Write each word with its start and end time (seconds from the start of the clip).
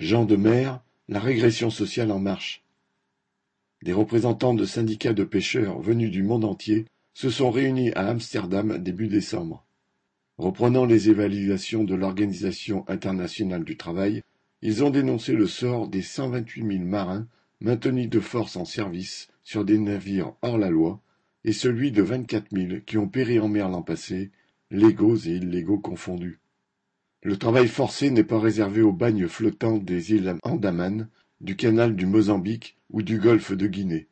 Jean 0.00 0.24
de 0.24 0.34
Mer, 0.34 0.82
la 1.10 1.20
régression 1.20 1.68
sociale 1.68 2.10
en 2.10 2.18
marche. 2.18 2.64
Des 3.82 3.92
représentants 3.92 4.54
de 4.54 4.64
syndicats 4.64 5.12
de 5.12 5.24
pêcheurs 5.24 5.82
venus 5.82 6.10
du 6.10 6.22
monde 6.22 6.46
entier 6.46 6.86
se 7.12 7.28
sont 7.28 7.50
réunis 7.50 7.92
à 7.92 8.08
Amsterdam 8.08 8.78
début 8.78 9.08
décembre. 9.08 9.62
Reprenant 10.38 10.86
les 10.86 11.10
évaluations 11.10 11.84
de 11.84 11.94
l'Organisation 11.94 12.88
internationale 12.88 13.62
du 13.62 13.76
travail, 13.76 14.22
ils 14.62 14.82
ont 14.82 14.88
dénoncé 14.88 15.34
le 15.34 15.46
sort 15.46 15.86
des 15.86 16.00
128 16.00 16.78
000 16.78 16.84
marins 16.86 17.26
maintenus 17.60 18.08
de 18.08 18.20
force 18.20 18.56
en 18.56 18.64
service 18.64 19.28
sur 19.44 19.66
des 19.66 19.76
navires 19.76 20.32
hors 20.40 20.56
la 20.56 20.70
loi 20.70 20.98
et 21.44 21.52
celui 21.52 21.92
de 21.92 22.00
24 22.00 22.46
000 22.52 22.80
qui 22.86 22.96
ont 22.96 23.08
péri 23.08 23.38
en 23.38 23.48
mer 23.48 23.68
l'an 23.68 23.82
passé, 23.82 24.30
légaux 24.70 25.16
et 25.16 25.32
illégaux 25.32 25.78
confondus. 25.78 26.40
Le 27.22 27.36
travail 27.36 27.68
forcé 27.68 28.10
n'est 28.10 28.24
pas 28.24 28.40
réservé 28.40 28.80
aux 28.80 28.92
bagnes 28.92 29.28
flottants 29.28 29.76
des 29.76 30.12
îles 30.14 30.36
Andaman, 30.42 31.08
du 31.42 31.54
canal 31.54 31.94
du 31.94 32.06
Mozambique 32.06 32.78
ou 32.88 33.02
du 33.02 33.18
golfe 33.18 33.52
de 33.52 33.66
Guinée. 33.66 34.08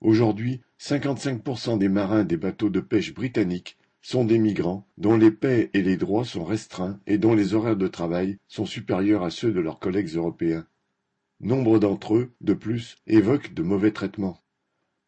Aujourd'hui, 0.00 0.60
55% 0.80 1.78
des 1.78 1.88
marins 1.88 2.24
des 2.24 2.36
bateaux 2.36 2.68
de 2.68 2.80
pêche 2.80 3.14
britanniques 3.14 3.76
sont 4.00 4.24
des 4.24 4.38
migrants 4.38 4.84
dont 4.98 5.16
les 5.16 5.30
paix 5.30 5.70
et 5.72 5.82
les 5.82 5.96
droits 5.96 6.24
sont 6.24 6.42
restreints 6.42 6.98
et 7.06 7.16
dont 7.16 7.34
les 7.34 7.54
horaires 7.54 7.76
de 7.76 7.86
travail 7.86 8.38
sont 8.48 8.66
supérieurs 8.66 9.22
à 9.22 9.30
ceux 9.30 9.52
de 9.52 9.60
leurs 9.60 9.78
collègues 9.78 10.16
européens. 10.16 10.66
Nombre 11.40 11.78
d'entre 11.78 12.16
eux, 12.16 12.32
de 12.40 12.54
plus, 12.54 12.96
évoquent 13.06 13.54
de 13.54 13.62
mauvais 13.62 13.92
traitements. 13.92 14.40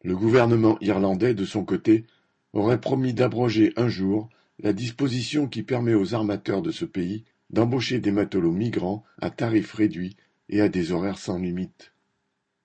Le 0.03 0.15
gouvernement 0.15 0.77
irlandais, 0.79 1.33
de 1.33 1.43
son 1.43 1.65
côté, 1.65 2.05
aurait 2.53 2.79
promis 2.79 3.13
d'abroger 3.13 3.73
un 3.75 3.89
jour 3.89 4.29
la 4.59 4.73
disposition 4.73 5.47
qui 5.47 5.63
permet 5.63 5.93
aux 5.93 6.13
armateurs 6.13 6.61
de 6.61 6.71
ce 6.71 6.85
pays 6.85 7.25
d'embaucher 7.49 7.99
des 7.99 8.11
matelots 8.11 8.51
migrants 8.51 9.03
à 9.19 9.29
tarifs 9.29 9.73
réduits 9.73 10.15
et 10.49 10.61
à 10.61 10.69
des 10.69 10.91
horaires 10.91 11.19
sans 11.19 11.37
limite. 11.37 11.93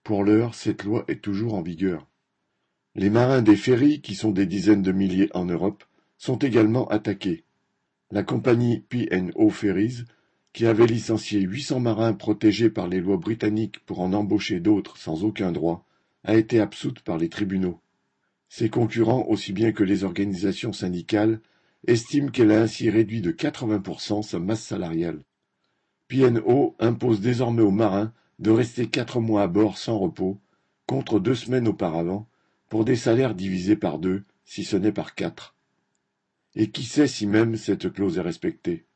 Pour 0.05 0.25
l'heure, 0.25 0.55
cette 0.55 0.85
loi 0.85 1.05
est 1.09 1.21
toujours 1.21 1.55
en 1.55 1.63
vigueur. 1.63 2.07
Les 2.95 3.11
marins 3.11 3.43
des 3.43 3.57
ferries, 3.57 4.01
qui 4.01 4.15
sont 4.15 4.33
des 4.33 4.47
dizaines 4.47 4.83
de 4.83 4.93
milliers 4.93 5.31
en 5.35 5.45
Europe, 5.45 5.85
sont 6.19 6.39
également 6.39 6.89
attaqués. 6.89 7.45
La 8.11 8.23
compagnie 8.23 8.81
P&O 8.89 9.51
Ferries, 9.51 10.05
qui 10.53 10.67
avait 10.67 10.87
licencié 10.87 11.41
800 11.41 11.81
marins 11.81 12.13
protégés 12.13 12.71
par 12.71 12.89
les 12.89 13.01
lois 13.01 13.17
britanniques 13.17 13.79
pour 13.87 14.01
en 14.01 14.13
embaucher 14.13 14.59
d'autres 14.59 14.97
sans 14.97 15.23
aucun 15.25 15.53
droit, 15.53 15.87
a 16.25 16.37
été 16.37 16.61
absoute 16.61 17.01
par 17.01 17.19
les 17.19 17.29
tribunaux. 17.29 17.81
Ses 18.49 18.69
concurrents, 18.69 19.27
aussi 19.29 19.53
bien 19.53 19.71
que 19.71 19.85
les 19.85 20.03
organisations 20.03 20.73
syndicales, 20.73 21.41
estiment 21.87 22.31
qu'elle 22.31 22.53
a 22.53 22.61
ainsi 22.61 22.91
réduit 22.91 23.21
de 23.21 23.33
80% 23.33 24.23
sa 24.23 24.39
masse 24.39 24.63
salariale. 24.63 25.25
P&O 26.09 26.75
impose 26.79 27.21
désormais 27.21 27.63
aux 27.63 27.71
marins 27.71 28.13
de 28.39 28.51
rester 28.51 28.89
quatre 28.89 29.21
mois 29.21 29.43
à 29.43 29.47
bord 29.47 29.79
sans 29.79 29.99
repos, 29.99 30.41
contre 30.87 31.21
deux 31.21 31.35
semaines 31.35 31.69
auparavant, 31.69 32.29
pour 32.69 32.85
des 32.85 32.97
salaires 32.97 33.35
divisés 33.35 33.77
par 33.77 33.99
deux, 33.99 34.25
si 34.45 34.65
ce 34.65 34.77
n'est 34.77 34.93
par 34.93 35.15
quatre. 35.15 35.55
Et 36.55 36.71
qui 36.71 36.83
sait 36.83 37.07
si 37.07 37.27
même 37.27 37.57
cette 37.57 37.93
clause 37.93 38.19
est 38.19 38.23
respectée? 38.23 38.87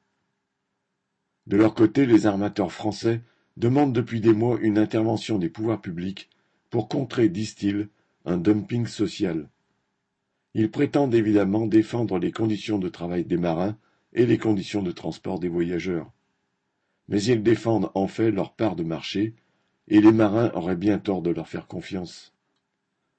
De 1.46 1.56
leur 1.56 1.74
côté, 1.74 2.06
les 2.06 2.26
armateurs 2.26 2.72
français 2.72 3.20
demandent 3.56 3.92
depuis 3.92 4.20
des 4.20 4.32
mois 4.32 4.58
une 4.60 4.78
intervention 4.78 5.38
des 5.38 5.48
pouvoirs 5.48 5.80
publics 5.80 6.30
pour 6.70 6.88
contrer, 6.88 7.28
disent-ils, 7.28 7.88
un 8.24 8.38
dumping 8.38 8.86
social. 8.86 9.48
Ils 10.54 10.70
prétendent 10.70 11.14
évidemment 11.14 11.66
défendre 11.66 12.18
les 12.18 12.32
conditions 12.32 12.78
de 12.78 12.88
travail 12.88 13.24
des 13.24 13.36
marins 13.36 13.76
et 14.12 14.26
les 14.26 14.38
conditions 14.38 14.82
de 14.82 14.92
transport 14.92 15.40
des 15.40 15.48
voyageurs. 15.48 16.10
Mais 17.08 17.22
ils 17.22 17.42
défendent 17.42 17.90
en 17.94 18.06
fait 18.06 18.30
leur 18.30 18.54
part 18.54 18.76
de 18.76 18.84
marché, 18.84 19.34
et 19.88 20.00
les 20.00 20.12
marins 20.12 20.50
auraient 20.54 20.76
bien 20.76 20.98
tort 20.98 21.22
de 21.22 21.30
leur 21.30 21.48
faire 21.48 21.66
confiance. 21.66 22.32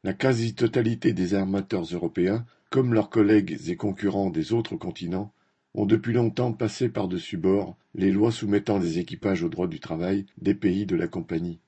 La 0.04 0.14
quasi-totalité 0.14 1.14
des 1.14 1.34
armateurs 1.34 1.84
européens 1.84 2.46
comme 2.76 2.94
leurs 2.94 3.10
collègues 3.10 3.58
et 3.70 3.78
concurrents 3.78 4.30
des 4.30 4.52
autres 4.52 4.76
continents, 4.76 5.32
ont 5.76 5.86
depuis 5.86 6.12
longtemps 6.12 6.52
passé 6.52 6.90
par-dessus 6.90 7.38
bord 7.38 7.78
les 7.94 8.12
lois 8.12 8.34
soumettant 8.34 8.80
les 8.80 9.00
équipages 9.00 9.44
au 9.44 9.48
droit 9.50 9.68
du 9.68 9.80
travail 9.80 10.26
des 10.40 10.56
pays 10.56 10.86
de 10.86 10.98
la 10.98 11.08
compagnie. 11.08 11.60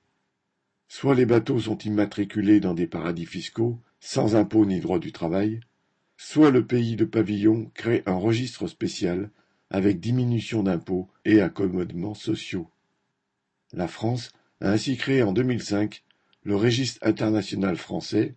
Soit 0.89 1.15
les 1.15 1.25
bateaux 1.25 1.59
sont 1.59 1.77
immatriculés 1.77 2.59
dans 2.59 2.73
des 2.73 2.87
paradis 2.87 3.25
fiscaux, 3.25 3.79
sans 4.01 4.35
impôts 4.35 4.65
ni 4.65 4.81
droit 4.81 4.99
du 4.99 5.13
travail, 5.13 5.61
soit 6.17 6.51
le 6.51 6.65
pays 6.65 6.95
de 6.95 7.05
pavillon 7.05 7.71
crée 7.73 8.03
un 8.05 8.15
registre 8.15 8.67
spécial 8.67 9.29
avec 9.69 9.99
diminution 9.99 10.63
d'impôts 10.63 11.09
et 11.25 11.41
accommodements 11.41 12.15
sociaux. 12.15 12.69
La 13.73 13.87
France 13.87 14.31
a 14.61 14.71
ainsi 14.71 14.97
créé 14.97 15.21
en 15.23 15.31
2005 15.31 16.03
le 16.43 16.55
Registre 16.55 17.05
international 17.05 17.75
français, 17.75 18.35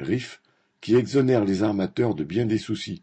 RIF, 0.00 0.40
qui 0.80 0.94
exonère 0.94 1.44
les 1.44 1.62
armateurs 1.62 2.14
de 2.14 2.24
bien 2.24 2.46
des 2.46 2.56
soucis. 2.56 3.02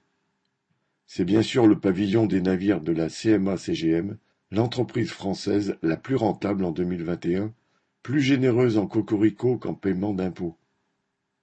C'est 1.06 1.26
bien 1.26 1.44
sûr 1.44 1.68
le 1.68 1.80
pavillon 1.80 2.26
des 2.26 2.42
navires 2.42 2.82
de 2.82 2.92
la 2.92 3.08
CMA-CGM, 3.08 4.18
l'entreprise 4.52 5.12
française 5.12 5.78
la 5.84 5.96
plus 5.96 6.16
rentable 6.16 6.66
en 6.66 6.72
2021, 6.72 7.54
plus 8.02 8.22
généreuse 8.22 8.80
en 8.80 8.88
cocorico 8.88 9.58
qu'en 9.58 9.76
paiement 9.76 10.14
d'impôts. 10.14 10.58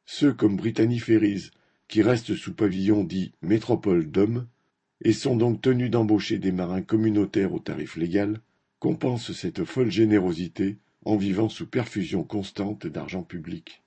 Ceux 0.07 0.33
comme 0.33 0.57
Brittany 0.57 0.99
Ferries, 0.99 1.51
qui 1.89 2.03
restent 2.03 2.35
sous 2.35 2.55
pavillon 2.55 3.05
dit 3.05 3.33
métropole 3.43 4.11
d'hommes, 4.11 4.47
et 5.03 5.13
sont 5.13 5.37
donc 5.37 5.61
tenus 5.61 5.91
d'embaucher 5.91 6.39
des 6.39 6.53
marins 6.53 6.83
communautaires 6.83 7.53
au 7.53 7.59
tarif 7.59 7.97
légal, 7.97 8.41
compensent 8.79 9.33
cette 9.33 9.65
folle 9.65 9.91
générosité 9.91 10.79
en 11.05 11.17
vivant 11.17 11.49
sous 11.49 11.67
perfusion 11.67 12.23
constante 12.23 12.87
d'argent 12.87 13.23
public. 13.23 13.83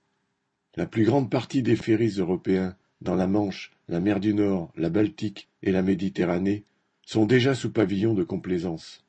La 0.75 0.85
plus 0.85 1.05
grande 1.05 1.29
partie 1.29 1.63
des 1.63 1.75
ferries 1.75 2.19
européens 2.19 2.75
dans 3.01 3.15
la 3.15 3.27
Manche, 3.27 3.71
la 3.87 3.99
mer 3.99 4.19
du 4.19 4.33
Nord, 4.33 4.71
la 4.75 4.89
Baltique 4.89 5.49
et 5.63 5.71
la 5.71 5.81
Méditerranée 5.81 6.65
sont 7.03 7.25
déjà 7.25 7.55
sous 7.55 7.71
pavillon 7.71 8.13
de 8.13 8.23
complaisance. 8.23 9.03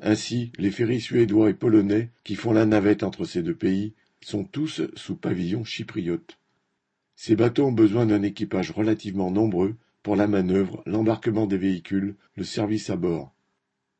Ainsi, 0.00 0.52
les 0.58 0.70
ferries 0.70 1.00
suédois 1.00 1.50
et 1.50 1.54
polonais 1.54 2.10
qui 2.24 2.34
font 2.34 2.52
la 2.52 2.66
navette 2.66 3.02
entre 3.02 3.24
ces 3.24 3.42
deux 3.42 3.54
pays 3.54 3.94
sont 4.20 4.44
tous 4.44 4.82
sous 4.94 5.16
pavillon 5.16 5.64
chypriote. 5.64 6.38
Ces 7.22 7.36
bateaux 7.36 7.66
ont 7.66 7.72
besoin 7.72 8.06
d'un 8.06 8.22
équipage 8.22 8.70
relativement 8.70 9.30
nombreux 9.30 9.76
pour 10.02 10.16
la 10.16 10.26
manœuvre, 10.26 10.82
l'embarquement 10.86 11.46
des 11.46 11.58
véhicules, 11.58 12.16
le 12.34 12.44
service 12.44 12.88
à 12.88 12.96
bord. 12.96 13.34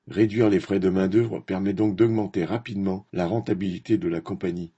Réduire 0.09 0.49
les 0.49 0.59
frais 0.59 0.81
de 0.81 0.89
main-d'œuvre 0.89 1.41
permet 1.41 1.75
donc 1.75 1.97
d'augmenter 1.97 2.47
rapidement 2.47 3.07
la 3.13 3.27
rentabilité 3.27 3.99
de 3.99 4.09
la 4.09 4.23
compagnie. 4.23 4.73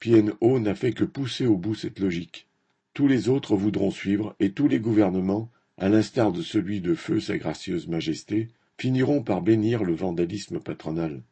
P&O 0.00 0.58
n'a 0.58 0.74
fait 0.74 0.90
que 0.90 1.04
pousser 1.04 1.46
au 1.46 1.56
bout 1.56 1.76
cette 1.76 2.00
logique. 2.00 2.48
Tous 2.94 3.06
les 3.06 3.28
autres 3.28 3.54
voudront 3.54 3.92
suivre, 3.92 4.34
et 4.40 4.50
tous 4.50 4.66
les 4.66 4.80
gouvernements, 4.80 5.48
à 5.78 5.88
l'instar 5.88 6.32
de 6.32 6.42
celui 6.42 6.80
de 6.80 6.96
feu 6.96 7.20
Sa 7.20 7.38
Gracieuse 7.38 7.86
Majesté, 7.86 8.48
finiront 8.76 9.22
par 9.22 9.40
bénir 9.40 9.84
le 9.84 9.94
vandalisme 9.94 10.58
patronal. 10.58 11.22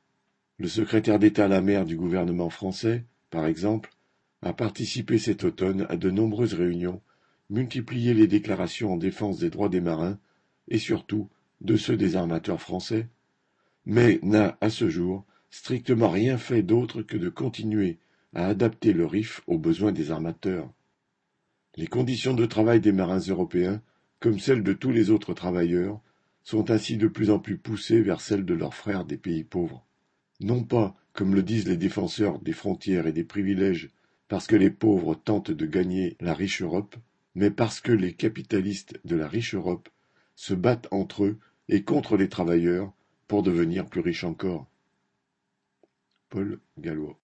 Le 0.58 0.68
secrétaire 0.68 1.18
d'État 1.18 1.46
à 1.46 1.48
la 1.48 1.60
mer 1.60 1.84
du 1.84 1.96
gouvernement 1.96 2.50
français, 2.50 3.02
par 3.30 3.46
exemple, 3.46 3.90
a 4.42 4.52
participé 4.52 5.18
cet 5.18 5.44
automne 5.44 5.86
à 5.88 5.96
de 5.96 6.10
nombreuses 6.10 6.54
réunions, 6.54 7.02
multiplié 7.50 8.14
les 8.14 8.26
déclarations 8.26 8.94
en 8.94 8.96
défense 8.96 9.38
des 9.38 9.50
droits 9.50 9.68
des 9.68 9.80
marins, 9.80 10.18
et 10.68 10.78
surtout 10.78 11.28
de 11.60 11.76
ceux 11.76 11.96
des 11.96 12.16
armateurs 12.16 12.60
français, 12.60 13.08
mais 13.84 14.18
n'a, 14.22 14.56
à 14.60 14.70
ce 14.70 14.88
jour, 14.88 15.24
strictement 15.50 16.08
rien 16.08 16.38
fait 16.38 16.62
d'autre 16.62 17.02
que 17.02 17.16
de 17.16 17.28
continuer 17.28 17.98
à 18.34 18.46
adapter 18.46 18.92
le 18.92 19.04
RIF 19.04 19.42
aux 19.46 19.58
besoins 19.58 19.92
des 19.92 20.10
armateurs. 20.10 20.70
Les 21.76 21.86
conditions 21.86 22.34
de 22.34 22.46
travail 22.46 22.80
des 22.80 22.92
marins 22.92 23.18
européens, 23.18 23.82
comme 24.20 24.38
celles 24.38 24.62
de 24.62 24.72
tous 24.72 24.90
les 24.90 25.10
autres 25.10 25.34
travailleurs, 25.34 26.00
sont 26.42 26.70
ainsi 26.70 26.96
de 26.96 27.08
plus 27.08 27.30
en 27.30 27.38
plus 27.38 27.58
poussées 27.58 28.02
vers 28.02 28.20
celles 28.20 28.44
de 28.44 28.54
leurs 28.54 28.74
frères 28.74 29.04
des 29.04 29.16
pays 29.16 29.44
pauvres. 29.44 29.84
Non 30.40 30.64
pas, 30.64 30.96
comme 31.12 31.34
le 31.34 31.42
disent 31.42 31.68
les 31.68 31.76
défenseurs 31.76 32.38
des 32.38 32.52
frontières 32.52 33.06
et 33.06 33.12
des 33.12 33.24
privilèges, 33.24 33.90
parce 34.30 34.46
que 34.46 34.54
les 34.54 34.70
pauvres 34.70 35.16
tentent 35.16 35.50
de 35.50 35.66
gagner 35.66 36.16
la 36.20 36.34
riche 36.34 36.62
Europe, 36.62 36.94
mais 37.34 37.50
parce 37.50 37.80
que 37.80 37.90
les 37.90 38.14
capitalistes 38.14 39.00
de 39.04 39.16
la 39.16 39.26
riche 39.26 39.56
Europe 39.56 39.88
se 40.36 40.54
battent 40.54 40.86
entre 40.92 41.24
eux 41.24 41.38
et 41.68 41.82
contre 41.82 42.16
les 42.16 42.28
travailleurs 42.28 42.92
pour 43.26 43.42
devenir 43.42 43.86
plus 43.86 44.00
riches 44.00 44.22
encore. 44.22 44.68
Paul 46.28 46.60
Gallois 46.78 47.18